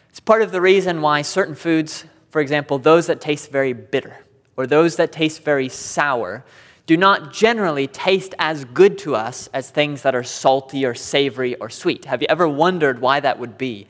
[0.10, 4.16] It's part of the reason why certain foods, for example, those that taste very bitter
[4.56, 6.46] or those that taste very sour,
[6.86, 11.56] do not generally taste as good to us as things that are salty or savory
[11.56, 12.06] or sweet.
[12.06, 13.88] Have you ever wondered why that would be?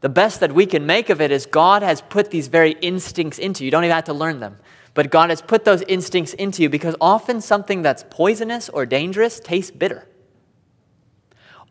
[0.00, 3.38] The best that we can make of it is God has put these very instincts
[3.38, 3.66] into you.
[3.66, 4.56] You don't even have to learn them.
[4.94, 9.38] But God has put those instincts into you because often something that's poisonous or dangerous
[9.38, 10.06] tastes bitter.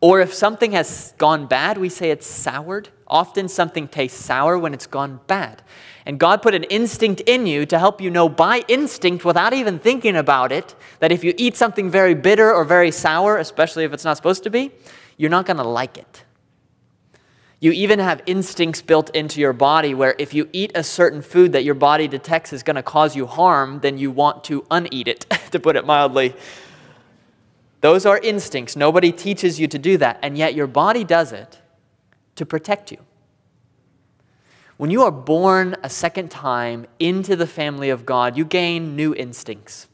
[0.01, 2.89] Or if something has gone bad, we say it's soured.
[3.07, 5.61] Often something tastes sour when it's gone bad.
[6.05, 9.77] And God put an instinct in you to help you know by instinct, without even
[9.77, 13.91] thinking about it, that if you eat something very bitter or very sour, especially if
[13.91, 14.71] it's not supposed to be,
[15.17, 16.23] you're not going to like it.
[17.61, 21.51] You even have instincts built into your body where if you eat a certain food
[21.51, 25.09] that your body detects is going to cause you harm, then you want to uneat
[25.09, 26.33] it, to put it mildly.
[27.81, 28.75] Those are instincts.
[28.75, 31.59] Nobody teaches you to do that, and yet your body does it
[32.35, 32.97] to protect you.
[34.77, 39.13] When you are born a second time into the family of God, you gain new
[39.13, 39.87] instincts.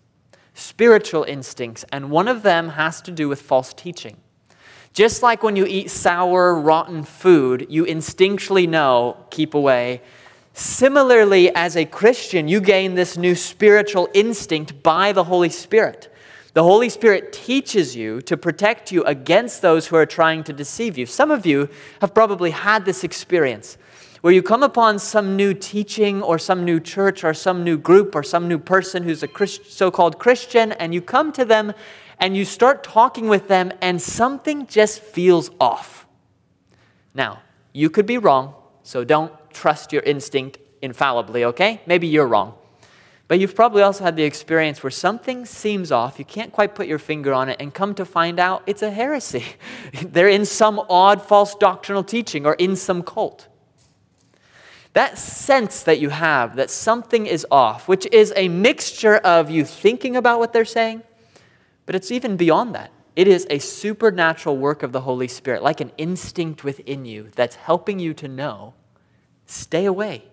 [0.57, 4.16] spiritual instincts, and one of them has to do with false teaching.
[4.96, 10.02] Just like when you eat sour, rotten food, you instinctually know, keep away.
[10.54, 16.10] Similarly, as a Christian, you gain this new spiritual instinct by the Holy Spirit.
[16.54, 20.98] The Holy Spirit teaches you to protect you against those who are trying to deceive
[20.98, 21.06] you.
[21.06, 21.68] Some of you
[22.00, 23.78] have probably had this experience
[24.22, 28.16] where you come upon some new teaching or some new church or some new group
[28.16, 31.74] or some new person who's a so called Christian, and you come to them
[32.20, 36.05] and you start talking with them, and something just feels off.
[37.13, 37.41] Now,
[37.74, 38.53] you could be wrong,
[38.84, 41.82] so don't trust your instinct infallibly, okay?
[41.86, 42.53] Maybe you're wrong.
[43.28, 46.88] But you've probably also had the experience where something seems off, you can't quite put
[46.88, 49.45] your finger on it, and come to find out it's a heresy.
[50.03, 53.47] They're in some odd false doctrinal teaching or in some cult.
[54.93, 59.66] That sense that you have that something is off, which is a mixture of you
[59.66, 61.01] thinking about what they're saying
[61.86, 62.91] but it's even beyond that.
[63.15, 67.55] It is a supernatural work of the Holy Spirit, like an instinct within you that's
[67.55, 68.73] helping you to know
[69.45, 70.25] stay away.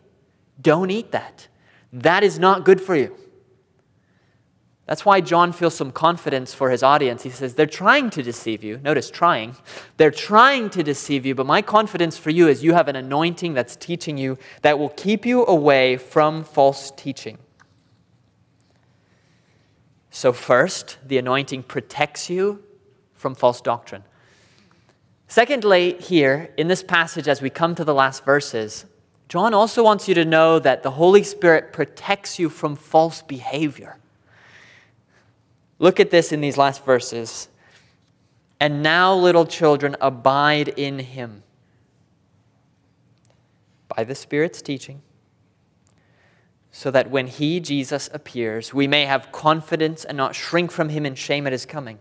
[0.61, 1.49] Don't eat that.
[1.93, 3.17] That is not good for you.
[4.87, 7.23] That's why John feels some confidence for his audience.
[7.23, 8.79] He says, They're trying to deceive you.
[8.79, 9.55] Notice trying.
[9.97, 13.55] They're trying to deceive you, but my confidence for you is you have an anointing
[13.55, 17.39] that's teaching you that will keep you away from false teaching.
[20.15, 22.63] So, first, the anointing protects you
[23.15, 24.05] from false doctrine.
[25.27, 28.85] Secondly, here in this passage, as we come to the last verses,
[29.31, 33.97] John also wants you to know that the Holy Spirit protects you from false behavior.
[35.79, 37.49] Look at this in these last verses.
[38.61, 41.43] And now, little children, abide in him
[43.97, 45.01] by the Spirit's teaching
[46.73, 51.05] so that when He, Jesus, appears, we may have confidence and not shrink from Him
[51.05, 51.99] in shame at His coming.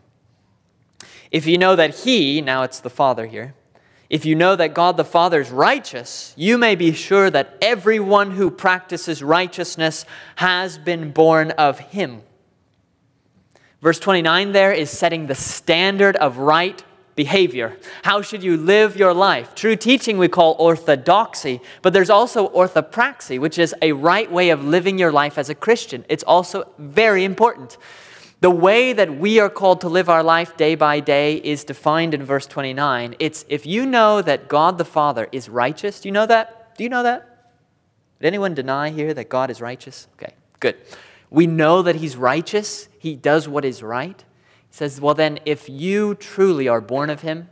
[1.29, 3.53] If you know that He, now it's the Father here,
[4.09, 8.31] if you know that God the Father is righteous, you may be sure that everyone
[8.31, 10.05] who practices righteousness
[10.35, 12.23] has been born of Him.
[13.81, 16.83] Verse 29 there is setting the standard of right
[17.15, 17.77] behavior.
[18.03, 19.55] How should you live your life?
[19.55, 24.63] True teaching we call orthodoxy, but there's also orthopraxy, which is a right way of
[24.63, 26.05] living your life as a Christian.
[26.09, 27.77] It's also very important.
[28.41, 32.15] The way that we are called to live our life day by day is defined
[32.15, 33.15] in verse 29.
[33.19, 35.99] It's if you know that God the Father is righteous.
[36.01, 36.75] Do you know that?
[36.75, 37.51] Do you know that?
[38.19, 40.07] Did anyone deny here that God is righteous?
[40.15, 40.75] Okay, good.
[41.29, 44.23] We know that He's righteous, He does what is right.
[44.71, 47.49] Says, Well, then, if you truly are born of him,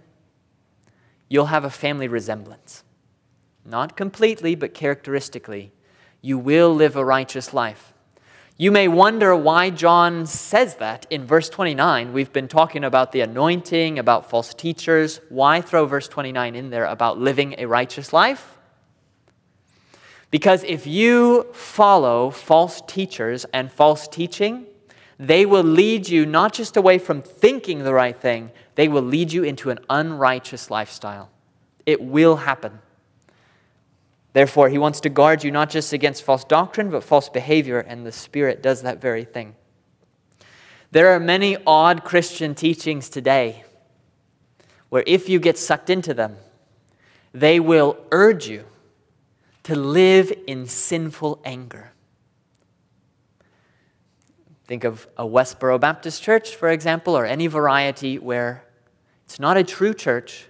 [1.27, 2.83] you'll have a family resemblance.
[3.63, 5.71] Not completely, but characteristically.
[6.21, 7.93] You will live a righteous life.
[8.57, 12.11] You may wonder why John says that in verse 29.
[12.11, 15.21] We've been talking about the anointing, about false teachers.
[15.29, 18.57] Why throw verse 29 in there about living a righteous life?
[20.31, 24.65] Because if you follow false teachers and false teaching,
[25.19, 29.33] they will lead you not just away from thinking the right thing, they will lead
[29.33, 31.29] you into an unrighteous lifestyle.
[31.85, 32.79] It will happen.
[34.31, 38.05] Therefore, he wants to guard you not just against false doctrine, but false behavior, and
[38.05, 39.55] the Spirit does that very thing.
[40.91, 43.65] There are many odd Christian teachings today
[44.87, 46.37] where if you get sucked into them,
[47.33, 48.65] they will urge you
[49.63, 51.88] to live in sinful anger.
[54.69, 58.63] Think of a Westboro Baptist church, for example, or any variety where
[59.25, 60.45] it's not a true church,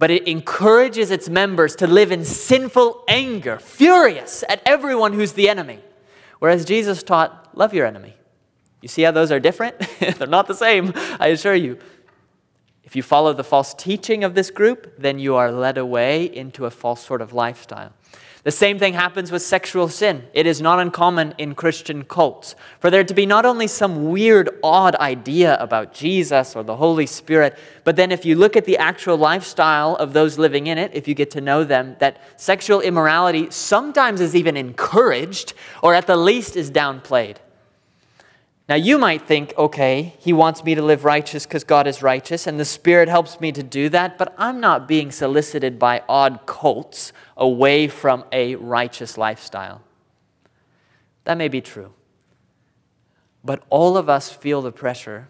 [0.00, 5.48] but it encourages its members to live in sinful anger, furious at everyone who's the
[5.48, 5.78] enemy.
[6.40, 8.16] Whereas Jesus taught, love your enemy.
[8.82, 9.78] You see how those are different?
[10.00, 11.78] They're not the same, I assure you.
[12.82, 16.66] If you follow the false teaching of this group, then you are led away into
[16.66, 17.92] a false sort of lifestyle.
[18.46, 20.22] The same thing happens with sexual sin.
[20.32, 24.50] It is not uncommon in Christian cults for there to be not only some weird,
[24.62, 28.78] odd idea about Jesus or the Holy Spirit, but then if you look at the
[28.78, 32.80] actual lifestyle of those living in it, if you get to know them, that sexual
[32.80, 37.38] immorality sometimes is even encouraged or at the least is downplayed.
[38.68, 42.48] Now, you might think, okay, he wants me to live righteous because God is righteous,
[42.48, 46.40] and the Spirit helps me to do that, but I'm not being solicited by odd
[46.46, 49.82] cults away from a righteous lifestyle.
[51.24, 51.92] That may be true.
[53.44, 55.28] But all of us feel the pressure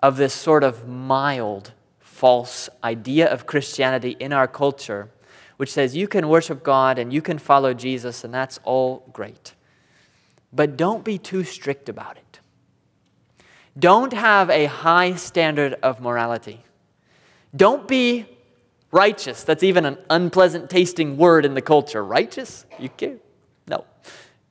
[0.00, 5.10] of this sort of mild, false idea of Christianity in our culture,
[5.58, 9.54] which says you can worship God and you can follow Jesus, and that's all great.
[10.52, 12.25] But don't be too strict about it.
[13.78, 16.64] Don't have a high standard of morality.
[17.54, 18.26] Don't be
[18.90, 19.44] righteous.
[19.44, 22.02] That's even an unpleasant tasting word in the culture.
[22.02, 22.64] Righteous?
[22.78, 23.16] You care?
[23.68, 23.84] No.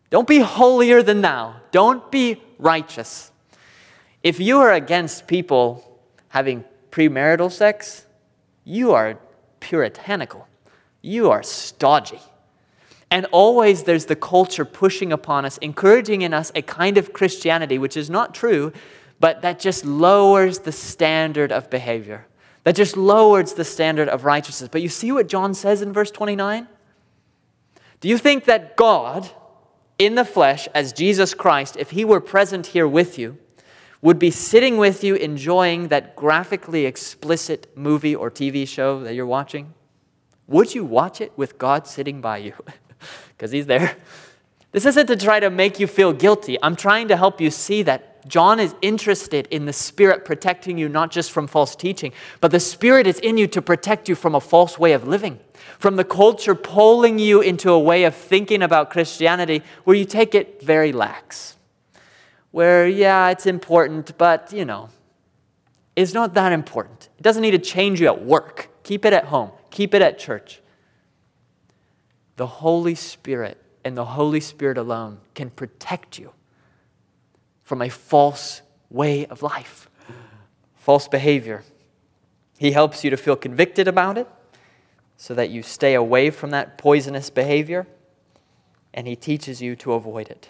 [0.10, 1.56] Don't be holier than thou.
[1.72, 3.32] Don't be righteous.
[4.22, 6.00] If you are against people
[6.30, 8.06] having premarital sex,
[8.64, 9.20] you are
[9.60, 10.48] puritanical.
[11.02, 12.22] You are stodgy.
[13.12, 17.78] And always there's the culture pushing upon us, encouraging in us a kind of Christianity,
[17.78, 18.74] which is not true,
[19.20, 22.28] but that just lowers the standard of behavior,
[22.64, 24.70] that just lowers the standard of righteousness.
[24.72, 26.68] But you see what John says in verse 29?
[28.02, 29.30] Do you think that God,
[29.98, 33.38] in the flesh, as Jesus Christ, if he were present here with you,
[34.02, 39.26] would be sitting with you enjoying that graphically explicit movie or TV show that you're
[39.26, 39.74] watching?
[40.48, 42.54] Would you watch it with God sitting by you?
[43.30, 43.98] Because he's there.
[44.72, 46.58] This isn't to try to make you feel guilty.
[46.64, 50.90] I'm trying to help you see that John is interested in the Spirit protecting you
[50.90, 52.12] not just from false teaching,
[52.42, 55.40] but the Spirit is in you to protect you from a false way of living,
[55.78, 60.34] from the culture pulling you into a way of thinking about Christianity where you take
[60.34, 61.56] it very lax.
[62.52, 64.90] Where, yeah, it's important, but, you know,
[65.96, 67.10] it's not that important.
[67.18, 68.70] It doesn't need to change you at work.
[68.84, 70.62] Keep it at home, keep it at church.
[72.38, 76.32] The Holy Spirit and the Holy Spirit alone can protect you
[77.66, 79.90] from a false way of life,
[80.76, 81.64] false behavior.
[82.58, 84.28] He helps you to feel convicted about it
[85.18, 87.88] so that you stay away from that poisonous behavior,
[88.94, 90.50] and He teaches you to avoid it.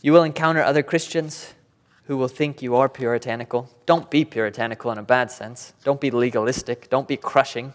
[0.00, 1.54] You will encounter other Christians
[2.06, 3.70] who will think you are puritanical.
[3.86, 5.72] Don't be puritanical in a bad sense.
[5.82, 6.90] Don't be legalistic.
[6.90, 7.74] Don't be crushing.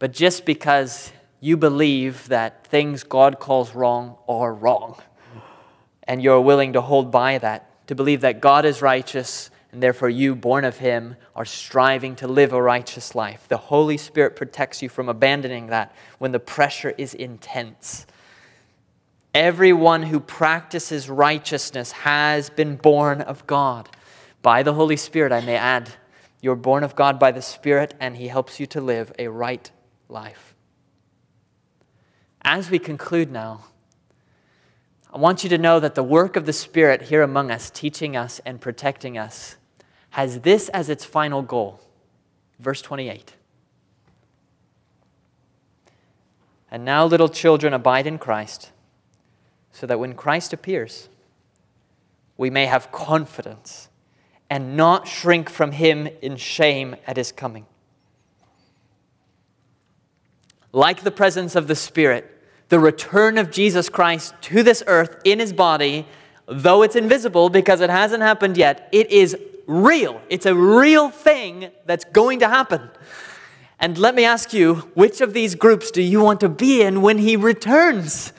[0.00, 5.00] But just because you believe that things God calls wrong are wrong,
[6.04, 10.10] and you're willing to hold by that, to believe that God is righteous, and therefore
[10.10, 13.46] you, born of Him, are striving to live a righteous life.
[13.48, 18.06] The Holy Spirit protects you from abandoning that when the pressure is intense.
[19.34, 23.88] Everyone who practices righteousness has been born of God.
[24.42, 25.90] By the Holy Spirit, I may add,
[26.42, 29.70] you're born of God by the Spirit, and He helps you to live a right
[30.08, 30.49] life.
[32.42, 33.64] As we conclude now,
[35.12, 38.16] I want you to know that the work of the Spirit here among us, teaching
[38.16, 39.56] us and protecting us,
[40.10, 41.80] has this as its final goal.
[42.58, 43.34] Verse 28.
[46.70, 48.70] And now, little children, abide in Christ,
[49.72, 51.08] so that when Christ appears,
[52.36, 53.88] we may have confidence
[54.48, 57.66] and not shrink from him in shame at his coming
[60.72, 65.38] like the presence of the Spirit, the return of Jesus Christ to this earth in
[65.38, 66.06] his body,
[66.46, 70.20] though it's invisible because it hasn't happened yet, it is real.
[70.28, 72.90] It's a real thing that's going to happen.
[73.78, 77.02] And let me ask you, which of these groups do you want to be in
[77.02, 78.32] when he returns?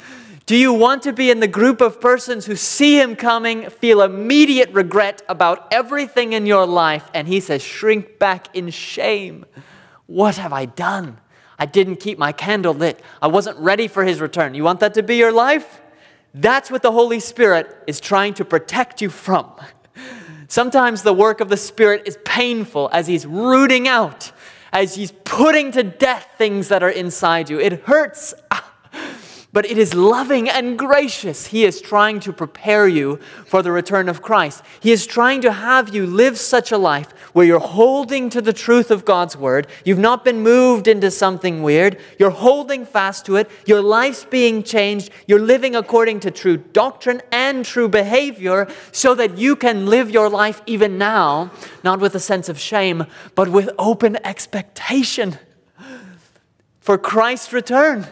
[0.46, 4.02] Do you want to be in the group of persons who see him coming, feel
[4.02, 9.46] immediate regret about everything in your life, and he says, shrink back in shame?
[10.08, 11.18] What have I done?
[11.62, 13.00] I didn't keep my candle lit.
[13.22, 14.56] I wasn't ready for his return.
[14.56, 15.80] You want that to be your life?
[16.34, 19.46] That's what the Holy Spirit is trying to protect you from.
[20.48, 24.32] Sometimes the work of the Spirit is painful as he's rooting out,
[24.74, 27.60] as he's putting to death things that are inside you.
[27.60, 28.34] It hurts.
[28.50, 28.71] Ah,
[29.54, 31.48] But it is loving and gracious.
[31.48, 34.64] He is trying to prepare you for the return of Christ.
[34.80, 38.54] He is trying to have you live such a life where you're holding to the
[38.54, 39.68] truth of God's word.
[39.84, 42.00] You've not been moved into something weird.
[42.18, 43.52] You're holding fast to it.
[43.66, 45.10] Your life's being changed.
[45.28, 50.30] You're living according to true doctrine and true behavior so that you can live your
[50.30, 51.52] life even now,
[51.84, 55.38] not with a sense of shame, but with open expectation
[56.80, 58.08] for Christ's return.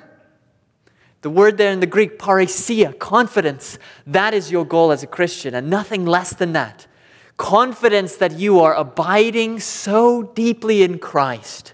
[1.22, 3.78] The word there in the Greek, parrhesia, confidence.
[4.08, 6.88] That is your goal as a Christian, and nothing less than that.
[7.36, 11.74] Confidence that you are abiding so deeply in Christ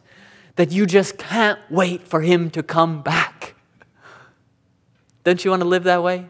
[0.55, 3.55] that you just can't wait for Him to come back.
[5.23, 6.27] Don't you want to live that way?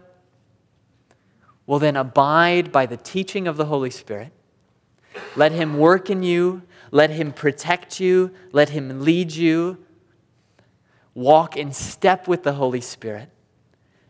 [1.67, 4.31] Well, then abide by the teaching of the Holy Spirit.
[5.35, 9.84] Let Him work in you, let Him protect you, let Him lead you,
[11.15, 13.29] walk in step with the Holy Spirit,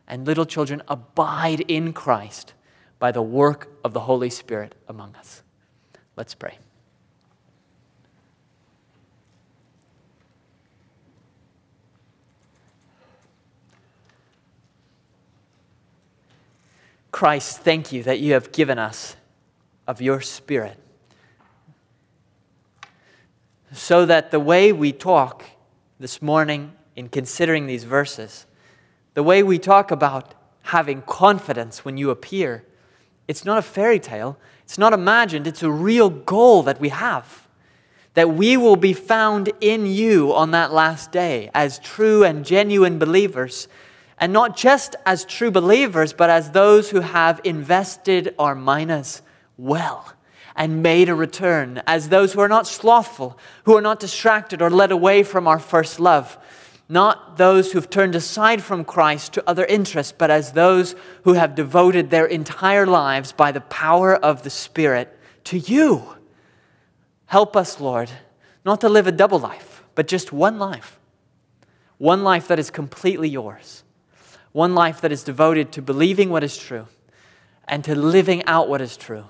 [0.07, 2.53] and little children, abide in Christ
[2.99, 5.43] by the work of the Holy Spirit among us.
[6.15, 6.57] Let's pray.
[17.11, 19.15] Christ, thank you that you have given us
[19.87, 20.77] of your Spirit.
[23.71, 25.43] So that the way we talk
[25.99, 28.45] this morning in considering these verses,
[29.13, 30.33] the way we talk about
[30.63, 32.63] having confidence when you appear,
[33.27, 37.47] it's not a fairy tale, it's not imagined, it's a real goal that we have.
[38.13, 42.97] That we will be found in you on that last day as true and genuine
[42.97, 43.67] believers.
[44.17, 49.21] And not just as true believers, but as those who have invested our minas
[49.57, 50.13] well
[50.55, 54.69] and made a return, as those who are not slothful, who are not distracted or
[54.69, 56.37] led away from our first love,
[56.87, 61.55] not those who've turned aside from Christ to other interests, but as those who have
[61.55, 66.03] devoted their entire lives by the power of the Spirit to you.
[67.25, 68.11] Help us, Lord,
[68.63, 70.99] not to live a double life, but just one life.
[71.97, 73.83] One life that is completely yours.
[74.51, 76.87] One life that is devoted to believing what is true
[77.67, 79.25] and to living out what is true.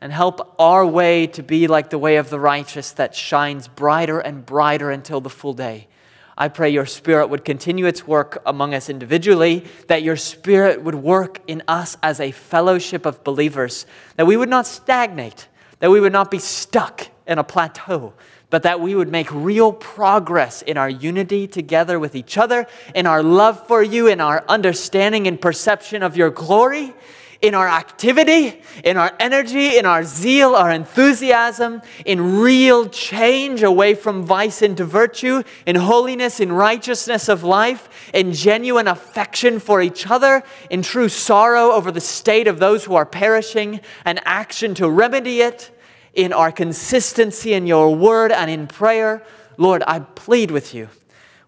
[0.00, 4.20] And help our way to be like the way of the righteous that shines brighter
[4.20, 5.88] and brighter until the full day
[6.36, 10.96] I pray your Spirit would continue its work among us individually, that your Spirit would
[10.96, 16.00] work in us as a fellowship of believers, that we would not stagnate, that we
[16.00, 18.14] would not be stuck in a plateau,
[18.50, 23.06] but that we would make real progress in our unity together with each other, in
[23.06, 26.94] our love for you, in our understanding and perception of your glory,
[27.40, 33.94] in our activity, in our energy, in our zeal, our enthusiasm, in real change away
[33.94, 40.10] from vice into virtue, in holiness, in righteousness of life, in genuine affection for each
[40.10, 44.88] other, in true sorrow over the state of those who are perishing, and action to
[44.88, 45.70] remedy it,
[46.14, 49.22] in our consistency in your word and in prayer.
[49.56, 50.88] Lord, I plead with you.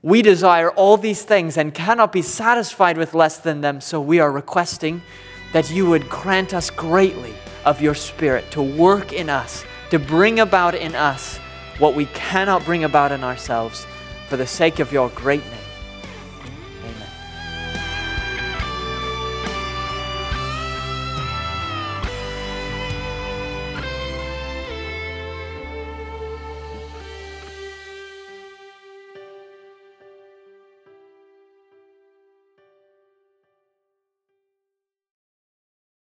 [0.03, 4.20] We desire all these things and cannot be satisfied with less than them, so we
[4.20, 5.03] are requesting
[5.53, 7.34] that you would grant us greatly
[7.64, 11.38] of your Spirit to work in us, to bring about in us
[11.78, 13.86] what we cannot bring about in ourselves
[14.28, 15.65] for the sake of your great name.